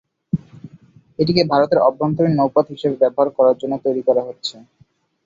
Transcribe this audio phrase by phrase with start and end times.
[1.19, 4.55] এটিকে ভারতের অভ্যন্তরীণ নৌপথ হিসাবে ব্যবহার করার জন্য তৈরি করা হচ্ছে।